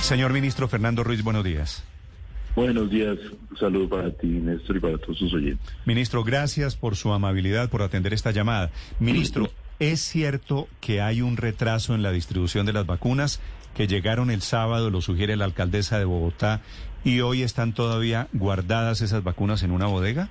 [0.00, 1.84] Señor ministro Fernando Ruiz, buenos días.
[2.56, 3.18] Buenos días,
[3.50, 5.68] un saludo para ti, Néstor, y para todos sus oyentes.
[5.84, 8.70] Ministro, gracias por su amabilidad, por atender esta llamada.
[8.98, 13.40] Ministro, ¿es cierto que hay un retraso en la distribución de las vacunas
[13.74, 16.62] que llegaron el sábado, lo sugiere la alcaldesa de Bogotá,
[17.04, 20.30] y hoy están todavía guardadas esas vacunas en una bodega?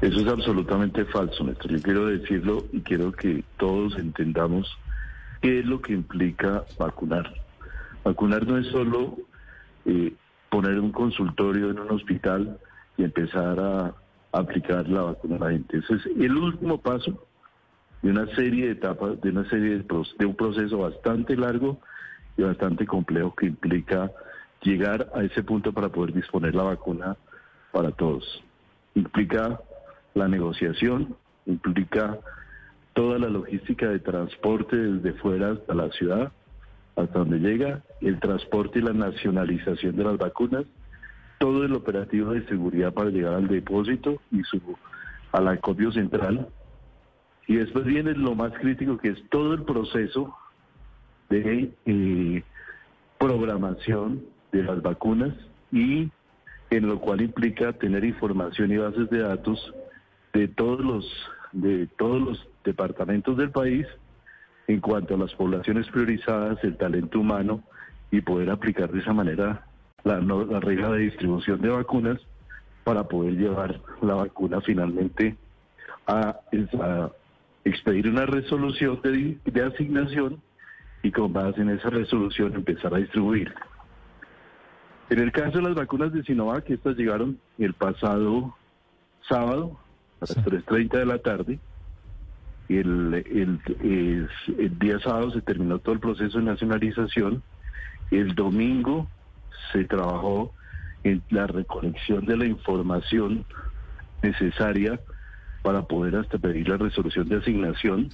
[0.00, 1.72] Eso es absolutamente falso, Néstor.
[1.72, 4.74] Yo quiero decirlo y quiero que todos entendamos
[5.42, 7.43] qué es lo que implica vacunar.
[8.04, 9.16] Vacunar no es solo
[9.86, 10.12] eh,
[10.50, 12.58] poner un consultorio en un hospital
[12.96, 13.94] y empezar a
[14.32, 15.78] aplicar la vacuna a la gente.
[15.78, 17.26] Ese es el último paso
[18.02, 21.80] de una serie de etapas, de una serie de, de un proceso bastante largo
[22.36, 24.10] y bastante complejo que implica
[24.62, 27.16] llegar a ese punto para poder disponer la vacuna
[27.72, 28.42] para todos.
[28.94, 29.60] Implica
[30.14, 32.18] la negociación, implica
[32.92, 36.32] toda la logística de transporte desde fuera hasta la ciudad,
[36.96, 40.64] hasta donde llega, el transporte y la nacionalización de las vacunas,
[41.38, 44.60] todo el operativo de seguridad para llegar al depósito y su
[45.32, 46.48] al acopio central.
[47.46, 50.34] Y después viene lo más crítico que es todo el proceso
[51.28, 52.42] de eh,
[53.18, 54.22] programación
[54.52, 55.34] de las vacunas
[55.72, 56.08] y
[56.70, 59.74] en lo cual implica tener información y bases de datos
[60.32, 63.86] de todos los de todos los departamentos del país
[64.66, 67.62] en cuanto a las poblaciones priorizadas, el talento humano
[68.10, 69.66] y poder aplicar de esa manera
[70.04, 72.20] la, la regla de distribución de vacunas
[72.84, 75.36] para poder llevar la vacuna finalmente
[76.06, 76.36] a,
[76.80, 77.10] a
[77.64, 80.40] expedir una resolución de, de asignación
[81.02, 83.54] y con base en esa resolución empezar a distribuir.
[85.10, 88.56] En el caso de las vacunas de Sinovac, estas llegaron el pasado
[89.28, 89.78] sábado
[90.20, 91.58] a las 3.30 de la tarde.
[92.68, 93.60] El, el,
[94.58, 97.42] el, día sábado se terminó todo el proceso de nacionalización.
[98.10, 99.08] El domingo
[99.72, 100.52] se trabajó
[101.02, 103.44] en la recolección de la información
[104.22, 105.00] necesaria
[105.62, 108.10] para poder hasta pedir la resolución de asignación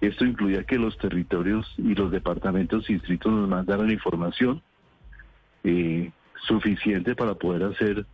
[0.00, 4.62] esto incluía que los territorios y los departamentos y distritos nos mandaran información
[5.62, 6.10] eh,
[6.46, 8.06] suficiente para poder hacer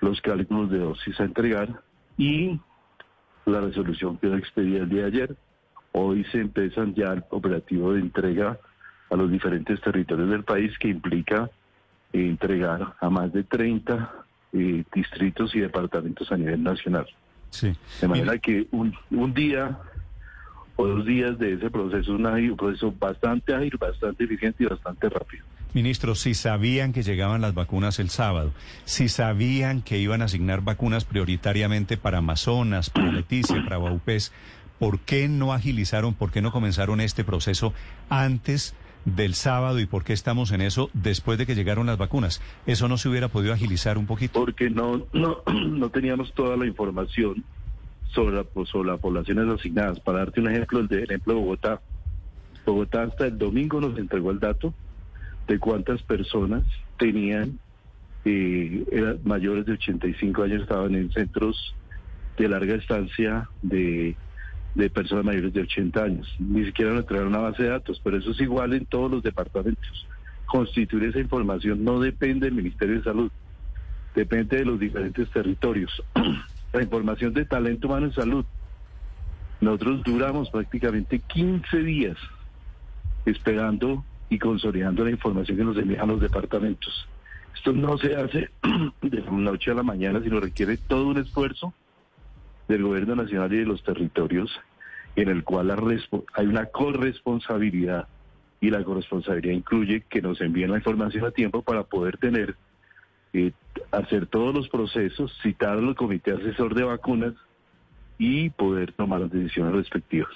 [0.00, 1.80] los cálculos de dosis a entregar
[2.16, 2.60] y
[3.48, 5.36] la resolución quedó expedida el día de ayer.
[5.92, 8.58] Hoy se empiezan ya el operativo de entrega
[9.10, 11.50] a los diferentes territorios del país que implica
[12.12, 14.12] eh, entregar a más de 30
[14.52, 17.06] eh, distritos y departamentos a nivel nacional.
[17.50, 17.74] Sí.
[18.00, 19.78] De manera que un, un día
[20.76, 25.44] o dos días de ese proceso, un proceso bastante ágil, bastante eficiente y bastante rápido.
[25.74, 28.52] Ministro, si sabían que llegaban las vacunas el sábado,
[28.84, 34.32] si sabían que iban a asignar vacunas prioritariamente para Amazonas, para Leticia, para Baupés,
[34.78, 37.74] ¿por qué no agilizaron, por qué no comenzaron este proceso
[38.08, 38.74] antes
[39.04, 42.40] del sábado y por qué estamos en eso después de que llegaron las vacunas?
[42.66, 44.40] ¿Eso no se hubiera podido agilizar un poquito?
[44.40, 47.44] Porque no, no, no teníamos toda la información
[48.14, 50.00] sobre, la, pues, sobre las poblaciones asignadas.
[50.00, 51.80] Para darte un ejemplo, el de ejemplo de Bogotá.
[52.64, 54.74] Bogotá hasta el domingo nos entregó el dato
[55.48, 56.62] de cuántas personas
[56.98, 57.58] tenían
[58.24, 61.74] eh, mayores de 85 años, estaban en centros
[62.36, 64.14] de larga estancia de,
[64.74, 66.36] de personas mayores de 80 años.
[66.38, 69.22] Ni siquiera nos entregaron una base de datos, pero eso es igual en todos los
[69.22, 70.06] departamentos.
[70.46, 73.32] Constituir esa información no depende del Ministerio de Salud,
[74.14, 76.02] depende de los diferentes territorios.
[76.72, 78.44] la información de talento humano en salud.
[79.60, 82.16] Nosotros duramos prácticamente 15 días
[83.24, 87.08] esperando y consolidando la información que nos envían los departamentos.
[87.54, 88.50] Esto no se hace
[89.02, 91.72] de la noche a la mañana, sino requiere todo un esfuerzo
[92.68, 94.50] del gobierno nacional y de los territorios,
[95.16, 95.70] en el cual
[96.34, 98.06] hay una corresponsabilidad
[98.60, 102.56] y la corresponsabilidad incluye que nos envíen la información a tiempo para poder tener
[103.32, 103.52] eh,
[103.90, 107.34] hacer todos los procesos, citar al comité asesor de vacunas
[108.18, 110.32] y poder tomar las decisiones respectivas.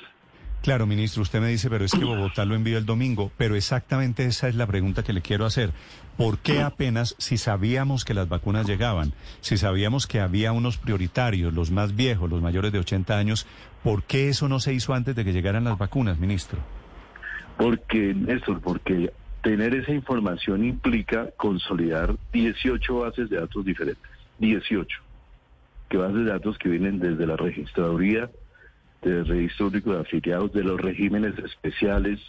[0.62, 4.24] Claro, ministro, usted me dice, pero es que Bogotá lo envió el domingo, pero exactamente
[4.24, 5.72] esa es la pregunta que le quiero hacer.
[6.16, 11.52] ¿Por qué apenas, si sabíamos que las vacunas llegaban, si sabíamos que había unos prioritarios,
[11.52, 13.48] los más viejos, los mayores de 80 años,
[13.82, 16.60] ¿por qué eso no se hizo antes de que llegaran las vacunas, ministro?
[17.56, 19.12] Porque, Néstor, porque
[19.42, 24.10] tener esa información implica consolidar 18 bases de datos diferentes.
[24.38, 24.98] 18.
[25.88, 28.30] Que bases de datos que vienen desde la registraduría,
[29.02, 32.20] del registro único de afiliados, de los regímenes especiales,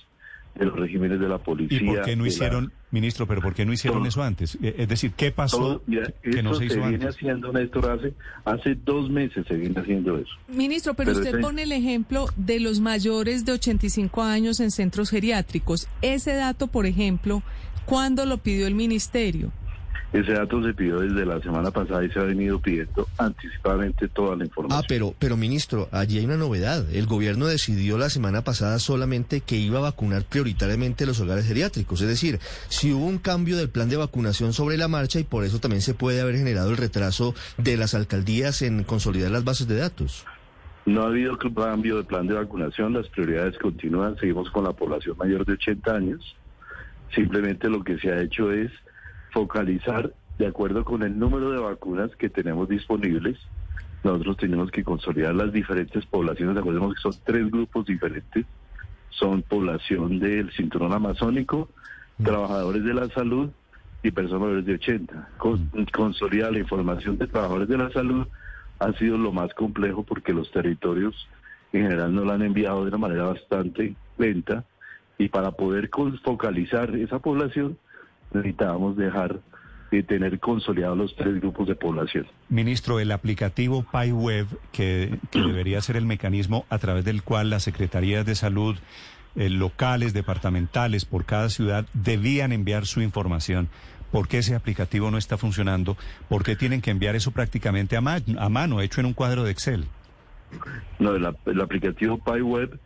[0.55, 1.79] de los regímenes de la policía.
[1.81, 4.09] ¿Y por qué no la- hicieron, ministro, pero por qué no hicieron Todo.
[4.09, 4.55] eso antes?
[4.61, 7.15] Eh, Es decir, ¿qué pasó todo- mira, que no se hizo viene antes?
[7.15, 8.13] haciendo, Néstor, hace,
[8.45, 10.29] hace dos meses se viene haciendo eso.
[10.47, 14.69] Ministro, pero, Pero usted ese- pone el ejemplo de los mayores de 85 años en
[14.69, 15.87] centros geriátricos.
[16.03, 17.41] Ese dato, por ejemplo,
[17.85, 19.51] ¿cuándo lo pidió el ministerio?
[20.13, 24.35] Ese dato se pidió desde la semana pasada y se ha venido pidiendo anticipadamente toda
[24.35, 24.79] la información.
[24.79, 26.85] Ah, pero, pero ministro, allí hay una novedad.
[26.93, 31.99] El gobierno decidió la semana pasada solamente que iba a vacunar prioritariamente los hogares geriátricos.
[32.01, 32.39] Es decir,
[32.69, 35.81] si hubo un cambio del plan de vacunación sobre la marcha y por eso también
[35.81, 40.27] se puede haber generado el retraso de las alcaldías en consolidar las bases de datos.
[40.85, 45.17] No ha habido cambio de plan de vacunación, las prioridades continúan, seguimos con la población
[45.17, 46.35] mayor de 80 años.
[47.15, 48.71] Simplemente lo que se ha hecho es
[49.33, 53.37] focalizar de acuerdo con el número de vacunas que tenemos disponibles.
[54.03, 58.45] Nosotros tenemos que consolidar las diferentes poblaciones, recordemos que son tres grupos diferentes.
[59.09, 61.69] Son población del cinturón amazónico,
[62.23, 63.49] trabajadores de la salud
[64.01, 65.29] y personas mayores de 80.
[65.37, 68.27] Con- consolidar la información de trabajadores de la salud
[68.79, 71.15] ha sido lo más complejo porque los territorios
[71.71, 74.65] en general no la han enviado de una manera bastante lenta
[75.17, 75.89] y para poder
[76.23, 77.77] focalizar esa población
[78.33, 79.39] necesitábamos dejar
[79.91, 82.25] de tener consolidados los tres grupos de población.
[82.49, 87.63] Ministro, el aplicativo PyWeb, que, que debería ser el mecanismo a través del cual las
[87.63, 88.75] secretarías de salud
[89.35, 93.69] eh, locales, departamentales, por cada ciudad, debían enviar su información.
[94.11, 95.95] ¿Por qué ese aplicativo no está funcionando?
[96.27, 99.43] ¿Por qué tienen que enviar eso prácticamente a, ma- a mano, hecho en un cuadro
[99.43, 99.85] de Excel?
[100.99, 102.79] No, el, el aplicativo PyWeb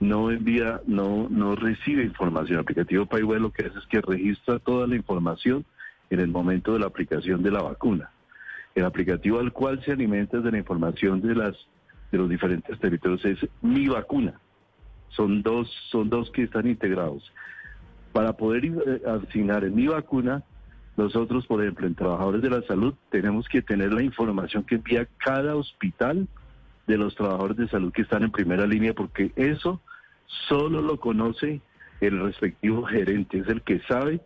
[0.00, 2.54] no envía, no, no recibe información.
[2.54, 5.64] El aplicativo PyWeb lo que hace es que registra toda la información
[6.08, 8.10] en el momento de la aplicación de la vacuna.
[8.74, 11.56] El aplicativo al cual se alimenta de la información de las
[12.10, 14.40] de los diferentes territorios es Mi Vacuna.
[15.10, 17.32] Son dos, son dos que están integrados.
[18.12, 20.42] Para poder eh, asignar en Mi Vacuna,
[20.96, 25.06] nosotros, por ejemplo, en trabajadores de la salud, tenemos que tener la información que envía
[25.18, 26.26] cada hospital
[26.88, 29.80] de los trabajadores de salud que están en primera línea, porque eso
[30.48, 31.60] solo lo conoce
[32.00, 34.20] el respectivo gerente, es el que sabe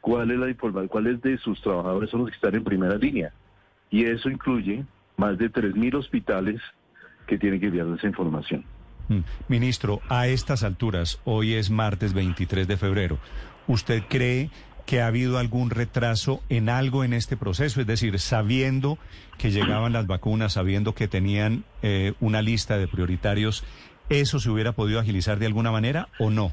[0.00, 3.32] cuál es la información, cuáles de sus trabajadores son los que están en primera línea.
[3.90, 4.84] Y eso incluye
[5.16, 6.60] más de 3.000 hospitales
[7.26, 8.64] que tienen que enviar esa información.
[9.08, 9.20] Mm.
[9.48, 13.18] Ministro, a estas alturas, hoy es martes 23 de febrero,
[13.66, 14.50] ¿usted cree
[14.86, 17.80] que ha habido algún retraso en algo en este proceso?
[17.80, 18.98] Es decir, sabiendo
[19.36, 23.64] que llegaban las vacunas, sabiendo que tenían eh, una lista de prioritarios,
[24.08, 26.52] ¿eso se hubiera podido agilizar de alguna manera o no?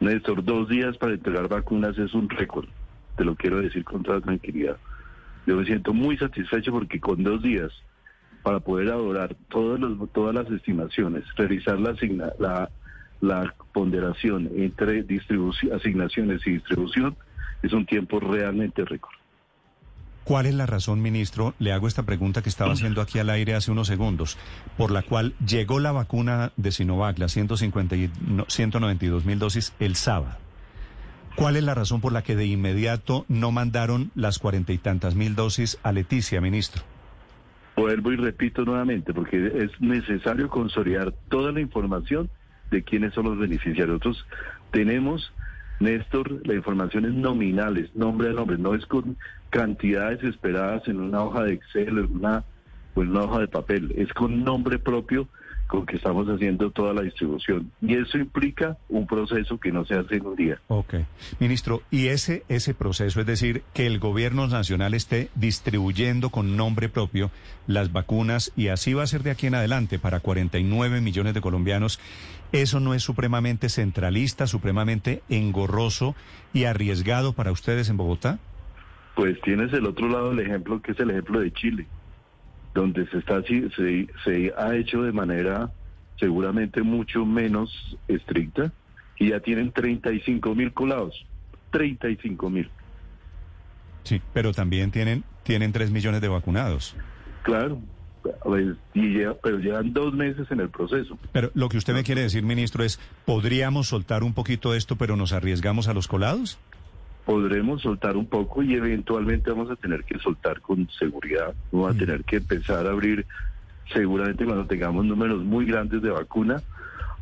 [0.00, 2.66] Néstor, dos días para entregar vacunas es un récord,
[3.16, 4.76] te lo quiero decir con toda tranquilidad.
[5.46, 7.70] Yo me siento muy satisfecho porque con dos días,
[8.42, 12.70] para poder adorar todas las estimaciones, realizar la,
[13.20, 15.04] la, ponderación entre
[15.72, 17.16] asignaciones y distribución,
[17.62, 19.14] es un tiempo realmente récord.
[20.24, 21.54] ¿Cuál es la razón, ministro?
[21.58, 24.38] Le hago esta pregunta que estaba haciendo aquí al aire hace unos segundos,
[24.78, 29.74] por la cual llegó la vacuna de Sinovac, la 150 y no, 192 mil dosis,
[29.80, 30.38] el sábado.
[31.36, 35.14] ¿Cuál es la razón por la que de inmediato no mandaron las cuarenta y tantas
[35.14, 36.82] mil dosis a Leticia, ministro?
[37.76, 42.30] Vuelvo y repito nuevamente, porque es necesario consolidar toda la información
[42.70, 43.88] de quiénes son los beneficiarios.
[43.88, 44.26] Nosotros
[44.70, 45.32] tenemos,
[45.80, 49.16] Néstor, la información es nominales, nombre a nombre, no es con
[49.54, 52.44] cantidades esperadas en una hoja de Excel, en una,
[52.96, 55.28] o en una hoja de papel, es con nombre propio
[55.68, 57.70] con que estamos haciendo toda la distribución.
[57.80, 60.60] Y eso implica un proceso que no se hace en un día.
[60.66, 60.94] Ok.
[61.38, 66.88] Ministro, ¿y ese, ese proceso, es decir, que el gobierno nacional esté distribuyendo con nombre
[66.88, 67.30] propio
[67.68, 71.40] las vacunas y así va a ser de aquí en adelante para 49 millones de
[71.40, 72.00] colombianos,
[72.50, 76.16] ¿eso no es supremamente centralista, supremamente engorroso
[76.52, 78.40] y arriesgado para ustedes en Bogotá?
[79.14, 81.86] Pues tienes el otro lado del ejemplo, que es el ejemplo de Chile,
[82.74, 85.70] donde se está se, se ha hecho de manera
[86.18, 88.72] seguramente mucho menos estricta
[89.18, 91.26] y ya tienen 35 mil colados,
[91.70, 92.70] 35 mil.
[94.02, 96.94] Sí, pero también tienen, tienen 3 millones de vacunados.
[97.42, 97.80] Claro,
[98.42, 101.18] pues, y pero llevan dos meses en el proceso.
[101.32, 105.16] Pero lo que usted me quiere decir, ministro, es, ¿podríamos soltar un poquito esto, pero
[105.16, 106.58] nos arriesgamos a los colados?
[107.24, 111.54] Podremos soltar un poco y eventualmente vamos a tener que soltar con seguridad.
[111.72, 113.26] Vamos a tener que empezar a abrir
[113.92, 116.62] seguramente cuando tengamos números muy grandes de vacuna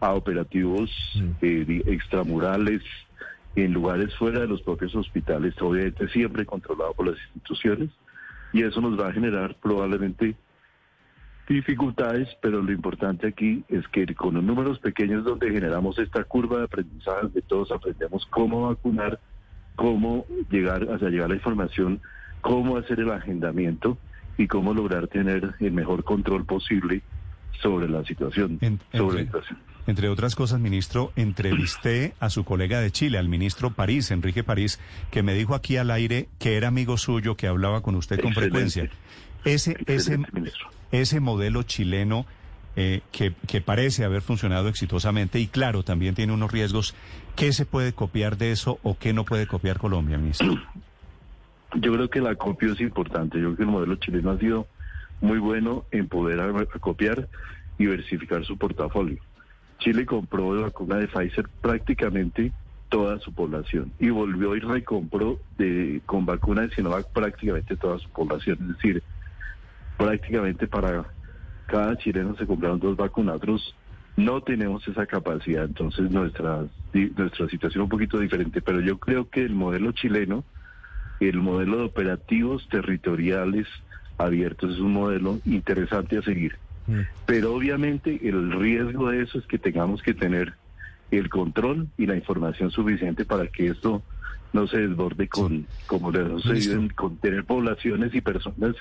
[0.00, 0.90] a operativos
[1.40, 2.82] eh, di- extramurales
[3.54, 7.90] en lugares fuera de los propios hospitales, obviamente siempre controlado por las instituciones,
[8.52, 10.34] y eso nos va a generar probablemente
[11.48, 16.58] dificultades, pero lo importante aquí es que con los números pequeños donde generamos esta curva
[16.58, 19.20] de aprendizaje, de todos aprendemos cómo vacunar,
[19.76, 22.00] cómo llegar, hasta llegar la información,
[22.40, 23.98] cómo hacer el agendamiento
[24.38, 27.02] y cómo lograr tener el mejor control posible
[27.60, 28.58] sobre la situación.
[28.92, 29.58] sobre la situación.
[29.86, 34.78] Entre otras cosas, ministro, entrevisté a su colega de Chile, al ministro París, Enrique París,
[35.10, 38.32] que me dijo aquí al aire que era amigo suyo, que hablaba con usted con
[38.32, 38.90] frecuencia.
[39.44, 40.20] Ese, ese,
[40.92, 42.26] ese modelo chileno
[42.74, 46.94] eh, que, parece haber funcionado exitosamente y claro, también tiene unos riesgos,
[47.36, 50.54] ¿qué se puede copiar de eso o qué no puede copiar Colombia, ministro?
[51.74, 53.38] Yo creo que la copia es importante.
[53.38, 54.66] Yo creo que el modelo chileno ha sido
[55.20, 56.40] muy bueno en poder
[56.80, 57.28] copiar
[57.78, 59.18] y diversificar su portafolio.
[59.78, 62.52] Chile compró de vacuna de Pfizer prácticamente
[62.88, 68.08] toda su población y volvió y recompró de, con vacuna de Sinovac prácticamente toda su
[68.10, 68.58] población.
[68.60, 69.02] Es decir,
[69.96, 71.06] prácticamente para
[71.72, 73.36] cada chileno se compraron dos vacunas.
[73.36, 73.74] Otros
[74.14, 79.30] no tenemos esa capacidad, entonces nuestra, nuestra situación es un poquito diferente, pero yo creo
[79.30, 80.44] que el modelo chileno,
[81.18, 83.66] el modelo de operativos territoriales
[84.18, 86.56] abiertos es un modelo interesante a seguir.
[86.86, 87.00] Mm.
[87.24, 90.52] Pero obviamente el riesgo de eso es que tengamos que tener
[91.10, 94.02] el control y la información suficiente para que esto
[94.52, 98.76] no se desborde con, como le ha sucedido, con tener poblaciones y personas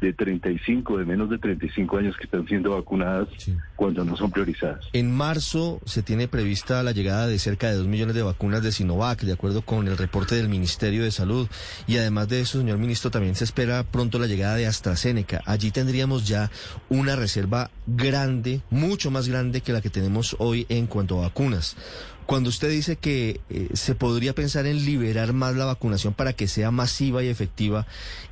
[0.00, 3.28] de 35, de menos de 35 años que están siendo vacunadas
[3.76, 4.86] cuando no son priorizadas.
[4.92, 8.72] En marzo se tiene prevista la llegada de cerca de 2 millones de vacunas de
[8.72, 11.48] Sinovac, de acuerdo con el reporte del Ministerio de Salud.
[11.86, 15.42] Y además de eso, señor ministro, también se espera pronto la llegada de AstraZeneca.
[15.46, 16.50] Allí tendríamos ya
[16.88, 21.76] una reserva grande, mucho más grande que la que tenemos hoy en cuanto a vacunas.
[22.28, 26.46] Cuando usted dice que eh, se podría pensar en liberar más la vacunación para que
[26.46, 27.86] sea masiva y efectiva,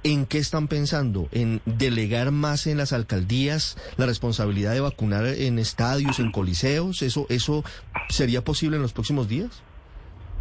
[0.05, 1.31] ¿en qué están pensando?
[1.33, 7.01] ¿En delegar más en las alcaldías la responsabilidad de vacunar en estadios, en coliseos?
[7.01, 7.65] ¿Eso, eso
[8.11, 9.63] sería posible en los próximos días?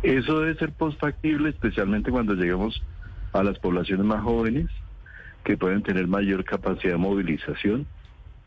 [0.04, 2.84] Eso debe ser postfactible, especialmente cuando lleguemos
[3.32, 4.68] a las poblaciones más jóvenes,
[5.46, 7.88] que pueden tener mayor capacidad de movilización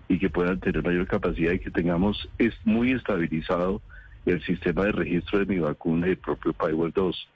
[0.07, 3.81] y que puedan tener mayor capacidad y que tengamos es muy estabilizado
[4.31, 7.29] el sistema de registro de mi vacuna y el propio Pywell 2.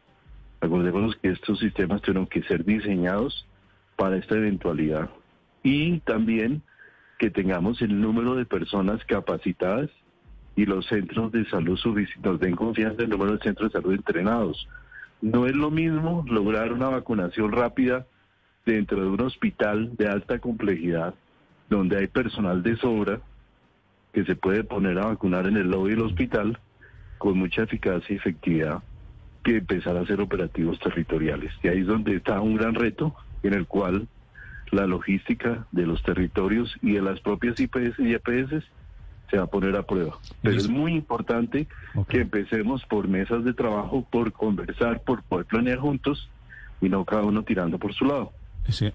[0.60, 3.46] Acordémonos que estos sistemas tienen que ser diseñados
[3.96, 5.10] para esta eventualidad
[5.62, 6.62] y también
[7.18, 9.90] que tengamos el número de personas capacitadas
[10.56, 11.78] y los centros de salud
[12.22, 14.68] nos den confianza el número de centros de salud entrenados.
[15.20, 18.06] No es lo mismo lograr una vacunación rápida
[18.66, 21.14] dentro de un hospital de alta complejidad
[21.70, 23.20] donde hay personal de sobra
[24.12, 26.58] que se puede poner a vacunar en el lobby del hospital
[27.22, 28.82] con mucha eficacia y efectividad
[29.44, 31.52] que empezar a hacer operativos territoriales.
[31.62, 33.14] Y ahí es donde está un gran reto
[33.44, 34.08] en el cual
[34.72, 38.64] la logística de los territorios y de las propias IPS y EPS
[39.30, 40.18] se va a poner a prueba.
[40.42, 41.68] Pero es muy importante
[42.08, 46.28] que empecemos por mesas de trabajo, por conversar, por poder planear juntos
[46.80, 48.32] y no cada uno tirando por su lado.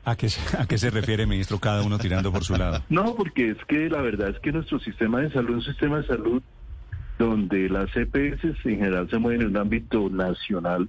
[0.03, 0.27] ¿a, qué,
[0.59, 2.83] ¿A qué se refiere, ministro, cada uno tirando por su lado?
[2.89, 6.01] No, porque es que la verdad es que nuestro sistema de salud es un sistema
[6.01, 6.43] de salud
[7.17, 10.87] donde las EPS en general se mueven en un ámbito nacional,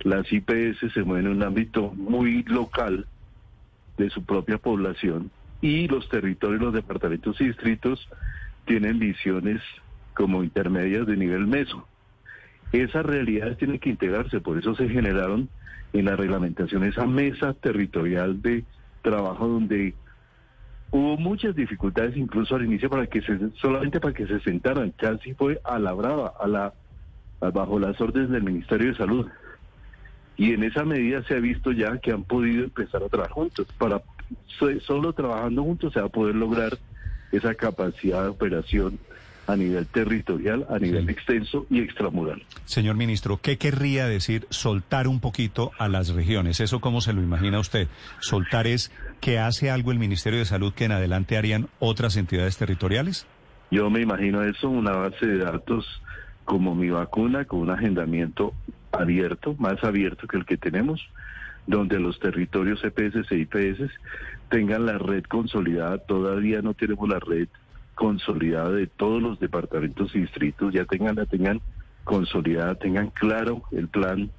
[0.00, 3.06] las IPS se mueven en un ámbito muy local
[3.96, 5.30] de su propia población
[5.60, 8.08] y los territorios, los departamentos y distritos
[8.66, 9.60] tienen visiones
[10.14, 11.86] como intermedias de nivel meso.
[12.72, 15.48] Esas realidades tienen que integrarse, por eso se generaron
[15.92, 18.64] en la reglamentación esa mesa territorial de
[19.02, 19.94] trabajo donde
[20.90, 25.34] Hubo muchas dificultades incluso al inicio para que se, solamente para que se sentaran, casi
[25.34, 26.72] fue a la brava, a la,
[27.40, 29.26] bajo las órdenes del Ministerio de Salud.
[30.36, 33.66] Y en esa medida se ha visto ya que han podido empezar a trabajar juntos.
[33.78, 34.02] Para
[34.86, 36.78] solo trabajando juntos se va a poder lograr
[37.32, 38.98] esa capacidad de operación
[39.46, 42.42] a nivel territorial, a nivel extenso y extramural.
[42.64, 46.60] Señor ministro, ¿qué querría decir soltar un poquito a las regiones?
[46.60, 47.88] ¿Eso cómo se lo imagina usted?
[48.18, 52.56] ¿Soltar es que hace algo el Ministerio de Salud que en adelante harían otras entidades
[52.56, 53.26] territoriales?
[53.70, 56.02] Yo me imagino eso, una base de datos
[56.44, 58.54] como mi vacuna, con un agendamiento
[58.92, 61.00] abierto, más abierto que el que tenemos,
[61.66, 63.90] donde los territorios EPS e IPS
[64.48, 65.98] tengan la red consolidada.
[65.98, 67.48] Todavía no tenemos la red
[67.96, 71.60] consolidada de todos los departamentos y distritos, ya tengan la tengan
[72.04, 74.30] consolidada, tengan claro el plan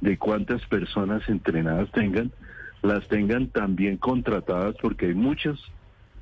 [0.00, 2.32] de cuántas personas entrenadas tengan,
[2.82, 5.60] las tengan también contratadas, porque hay muchos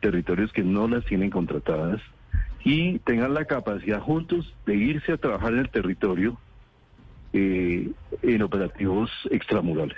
[0.01, 2.01] territorios que no las tienen contratadas,
[2.65, 6.39] y tengan la capacidad juntos de irse a trabajar en el territorio
[7.33, 7.91] eh,
[8.23, 9.97] en operativos extramurales.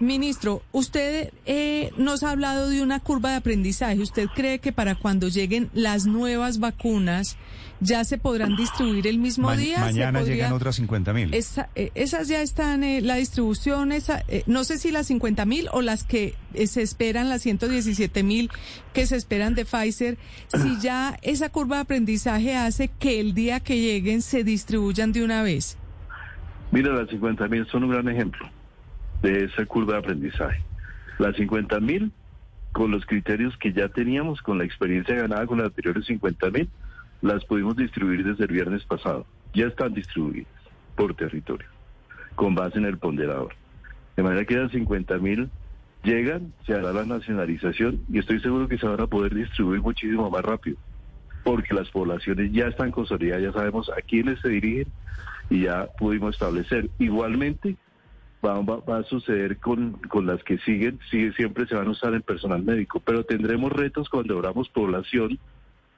[0.00, 4.00] Ministro, usted eh, nos ha hablado de una curva de aprendizaje.
[4.00, 7.36] ¿Usted cree que para cuando lleguen las nuevas vacunas
[7.80, 9.76] ya se podrán distribuir el mismo Ma- día?
[9.76, 11.34] ¿Se mañana podría- llegan otras 50 mil.
[11.34, 15.44] Esa- eh, esas ya están, eh, la distribución, esa, eh, no sé si las 50
[15.44, 18.50] mil o las que eh, se esperan, las 117 mil
[18.94, 20.16] que se esperan de Pfizer,
[20.62, 25.22] si ya esa curva de aprendizaje hace que el día que lleguen se distribuyan de
[25.24, 25.76] una vez.
[26.72, 28.48] Mira, las 50 mil son un gran ejemplo
[29.22, 30.62] de esa curva de aprendizaje.
[31.18, 32.12] Las 50 mil,
[32.72, 36.70] con los criterios que ya teníamos, con la experiencia ganada con las anteriores 50 mil,
[37.22, 39.26] las pudimos distribuir desde el viernes pasado.
[39.52, 40.52] Ya están distribuidas
[40.96, 41.68] por territorio,
[42.34, 43.54] con base en el ponderador.
[44.16, 45.50] De manera que las 50 mil
[46.02, 50.30] llegan, se hará la nacionalización y estoy seguro que se van a poder distribuir muchísimo
[50.30, 50.76] más rápido,
[51.44, 54.86] porque las poblaciones ya están consolidadas, ya sabemos a quiénes se dirigen
[55.50, 56.88] y ya pudimos establecer.
[56.98, 57.76] Igualmente,
[58.44, 61.90] va, va- va a suceder con, con las que siguen, sí, siempre se van a
[61.90, 65.38] usar en personal médico, pero tendremos retos cuando abramos población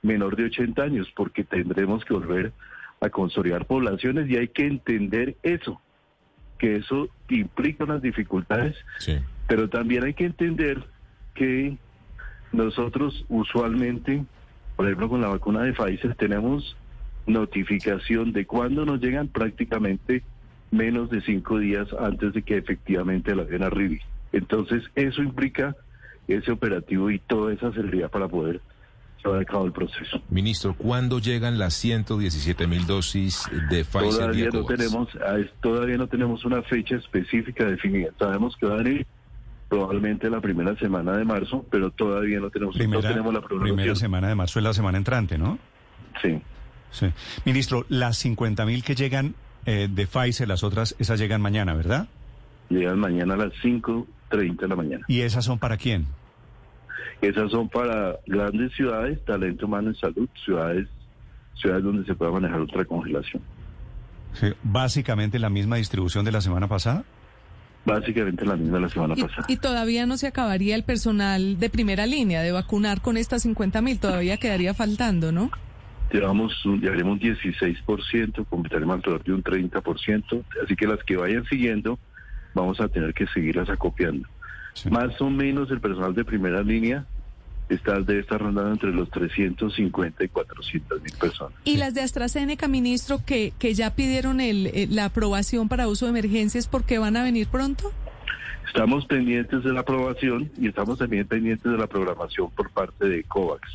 [0.02, 2.52] menor de 80 años, porque tendremos que volver
[3.00, 5.80] a consolidar poblaciones y hay que entender eso,
[6.58, 9.16] que eso implica unas dificultades, Sí.
[9.46, 10.82] pero también hay que entender
[11.34, 11.76] que
[12.52, 14.24] nosotros usualmente,
[14.76, 16.76] por ejemplo con la vacuna de Pfizer, tenemos
[17.26, 20.22] notificación de cuándo nos llegan prácticamente
[20.72, 24.00] menos de cinco días antes de que efectivamente la avión arribe.
[24.32, 25.76] Entonces eso implica
[26.26, 28.60] ese operativo y toda esa celeridad para poder
[29.22, 30.20] llevar a cabo el proceso.
[30.30, 35.52] Ministro, ¿cuándo llegan las 117 mil dosis de Pfizer Todavía vía no tenemos, ah, es-
[35.60, 38.10] todavía no tenemos una fecha específica definida.
[38.18, 39.06] Sabemos que va a venir
[39.68, 43.94] probablemente la primera semana de marzo, pero todavía no tenemos, no Primera, tenemos la primera
[43.94, 45.58] semana de marzo es la semana entrante, ¿no?
[46.20, 46.40] Sí.
[46.90, 47.06] Sí.
[47.46, 49.34] Ministro, las 50 mil que llegan
[49.66, 52.08] eh, de Pfizer, las otras, esas llegan mañana, ¿verdad?
[52.68, 55.04] Llegan mañana a las 5.30 de la mañana.
[55.08, 56.06] ¿Y esas son para quién?
[57.20, 60.88] Esas son para grandes ciudades, talento humano en salud, ciudades,
[61.54, 63.42] ciudades donde se pueda manejar otra congelación.
[64.34, 67.04] Sí, Básicamente la misma distribución de la semana pasada.
[67.84, 69.44] Básicamente la misma de la semana Y, pasada.
[69.48, 73.82] y todavía no se acabaría el personal de primera línea de vacunar con estas 50
[73.82, 75.50] mil, todavía quedaría faltando, ¿no?
[76.12, 81.44] Llevamos un, llevaremos un 16%, completaremos alrededor de un 30%, así que las que vayan
[81.46, 81.98] siguiendo
[82.54, 84.28] vamos a tener que seguirlas acopiando.
[84.74, 84.90] Sí.
[84.90, 87.06] Más o menos el personal de primera línea
[87.68, 91.54] está, debe estar rondando entre los 350 y 400 mil personas.
[91.64, 96.06] Y las de AstraZeneca, ministro, que, que ya pidieron el, eh, la aprobación para uso
[96.06, 97.92] de emergencias, ¿por qué van a venir pronto?
[98.66, 103.22] Estamos pendientes de la aprobación y estamos también pendientes de la programación por parte de
[103.24, 103.68] COVAX,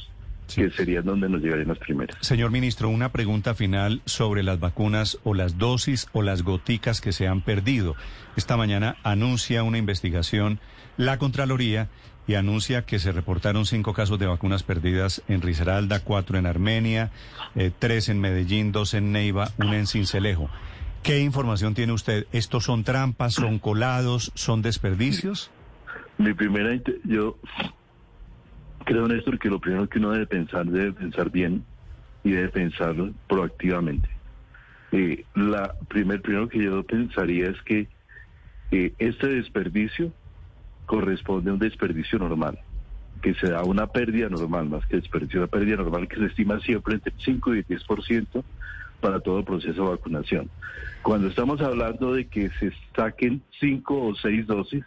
[0.47, 0.61] Sí.
[0.61, 2.17] que serían donde nos llegarían las primeras.
[2.21, 7.11] Señor ministro, una pregunta final sobre las vacunas o las dosis o las goticas que
[7.11, 7.95] se han perdido.
[8.35, 10.59] Esta mañana anuncia una investigación
[10.97, 11.89] la Contraloría
[12.27, 17.11] y anuncia que se reportaron cinco casos de vacunas perdidas en Risaralda, cuatro en Armenia,
[17.55, 20.49] eh, tres en Medellín, dos en Neiva, una en Cincelejo.
[21.03, 22.27] ¿Qué información tiene usted?
[22.33, 25.51] ¿Estos son trampas, son colados, son desperdicios?
[26.17, 27.37] Mi primera, yo
[28.87, 31.65] creo, Néstor, que lo primero que uno debe pensar, debe pensar bien
[32.23, 34.09] y debe pensarlo proactivamente.
[34.93, 37.89] Eh, la primer, primero que yo pensaría es que
[38.71, 40.13] eh, este desperdicio
[40.85, 42.59] corresponde a un desperdicio normal,
[43.21, 46.57] que se da una pérdida normal, más que desperdicio, una pérdida normal que se estima
[46.61, 48.43] siempre entre el 5 y el 10%
[49.01, 50.49] para todo proceso de vacunación.
[51.01, 54.85] Cuando estamos hablando de que se saquen 5 o 6 dosis,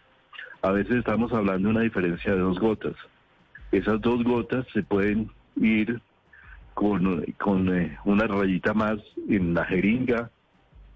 [0.62, 2.96] a veces estamos hablando de una diferencia de dos gotas.
[3.72, 6.00] Esas dos gotas se pueden ir
[6.74, 10.30] con, con eh, una rayita más en la jeringa,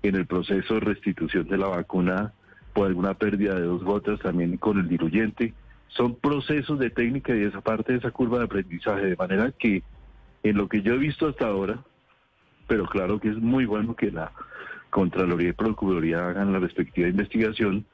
[0.02, 2.32] en el proceso de restitución de la vacuna
[2.72, 5.54] por alguna pérdida de dos gotas, también con el diluyente.
[5.88, 9.82] Son procesos de técnica y esa parte de esa curva de aprendizaje, de manera que
[10.42, 11.78] en lo que yo he visto hasta ahora,
[12.66, 14.32] pero claro que es muy bueno que la
[14.90, 17.84] Contraloría y Procuraduría hagan la respectiva investigación,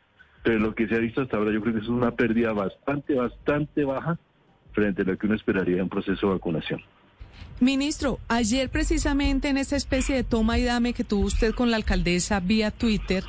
[0.42, 3.14] pero lo que se ha visto hasta ahora yo creo que es una pérdida bastante,
[3.14, 4.18] bastante baja
[4.72, 6.80] frente a lo que uno esperaría en un proceso de vacunación.
[7.61, 11.76] Ministro, ayer precisamente en esa especie de toma y dame que tuvo usted con la
[11.76, 13.22] alcaldesa vía Twitter,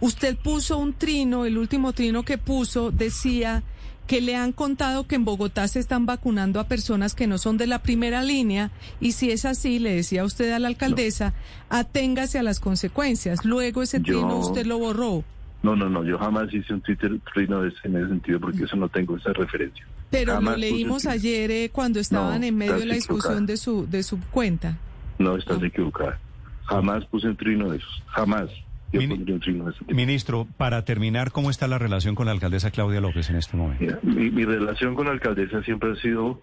[0.00, 3.64] usted puso un trino, el último trino que puso decía
[4.06, 7.56] que le han contado que en Bogotá se están vacunando a personas que no son
[7.56, 8.70] de la primera línea
[9.00, 11.32] y si es así, le decía usted a la alcaldesa,
[11.70, 13.44] aténgase a las consecuencias.
[13.44, 15.24] Luego ese Yo- trino usted lo borró.
[15.62, 18.64] No, no, no, yo jamás hice un Twitter trino de ese- en ese sentido porque
[18.64, 19.84] eso no tengo esa referencia.
[20.14, 23.56] Pero Jamás lo leímos ayer eh, cuando estaban No, en medio de la discusión de
[23.56, 24.78] su, de su cuenta.
[25.18, 26.18] No, estás equivocada.
[26.64, 28.48] Jamás puse un trino de esos, jamás.
[28.92, 29.94] Yo pondría un trino de ese tipo.
[29.94, 33.84] Ministro, para terminar, ¿cómo está la relación con la alcaldesa Claudia López en este momento?
[33.84, 36.40] Mira, mi, mi relación con la alcaldesa siempre ha sido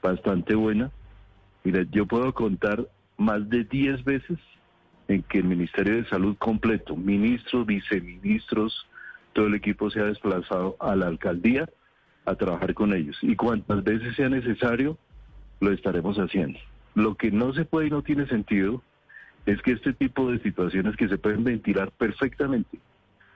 [0.00, 0.90] bastante buena.
[1.64, 2.86] Mira, yo puedo contar
[3.18, 4.38] más de 10 veces
[5.08, 8.86] en que el Ministerio de Salud completo, ministros, viceministros,
[9.32, 11.68] todo el equipo se ha desplazado a la alcaldía
[12.24, 13.16] a trabajar con ellos.
[13.22, 14.98] Y cuantas veces sea necesario,
[15.60, 16.58] lo estaremos haciendo.
[16.94, 18.82] Lo que no se puede y no tiene sentido
[19.46, 22.78] es que este tipo de situaciones que se pueden ventilar perfectamente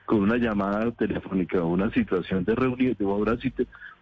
[0.05, 3.37] con una llamada telefónica o una situación de reunión, de una,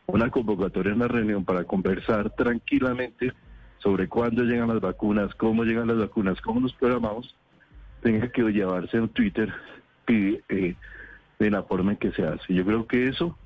[0.06, 3.32] una convocatoria, una reunión para conversar tranquilamente
[3.80, 7.36] sobre cuándo llegan las vacunas, cómo llegan las vacunas, cómo nos programamos,
[8.02, 9.54] tenga que llevarse a un Twitter
[10.08, 10.76] eh,
[11.39, 12.54] de la forma en que se hace.
[12.54, 13.38] Yo creo que eso,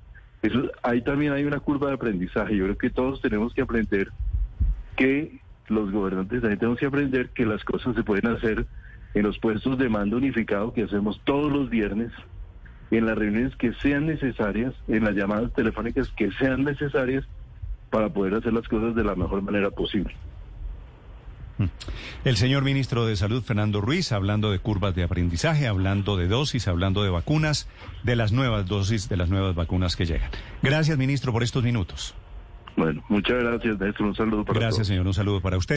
[0.42, 2.56] eso, ahí también hay una curva de aprendizaje.
[2.56, 4.12] Yo creo que todos tenemos que aprender
[4.96, 8.66] que los gobernantes también tenemos que aprender que las cosas se pueden hacer
[9.14, 12.12] en los puestos de mando unificado que hacemos todos los viernes,
[12.92, 17.26] en las reuniones que sean necesarias, en las llamadas telefónicas que sean necesarias
[17.90, 20.16] para poder hacer las cosas de la mejor manera posible.
[22.24, 26.68] El señor ministro de Salud, Fernando Ruiz, hablando de curvas de aprendizaje, hablando de dosis,
[26.68, 27.68] hablando de vacunas,
[28.04, 30.30] de las nuevas dosis, de las nuevas vacunas que llegan.
[30.62, 32.14] Gracias, ministro, por estos minutos.
[32.76, 34.08] Bueno, muchas gracias, Néstor.
[34.08, 34.60] Un saludo para todos.
[34.60, 35.08] Gracias, señor.
[35.08, 35.77] Un saludo para usted.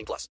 [0.01, 0.27] 18 plus.